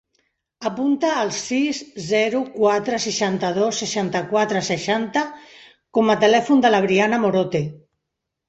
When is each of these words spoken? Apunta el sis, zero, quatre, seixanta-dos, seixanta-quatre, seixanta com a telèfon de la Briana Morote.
Apunta 0.67 1.09
el 1.23 1.27
sis, 1.39 1.81
zero, 2.05 2.41
quatre, 2.55 2.99
seixanta-dos, 3.03 3.83
seixanta-quatre, 3.83 4.65
seixanta 4.71 5.27
com 5.99 6.11
a 6.15 6.19
telèfon 6.27 6.65
de 6.67 6.73
la 6.75 6.81
Briana 6.89 7.25
Morote. 7.29 7.63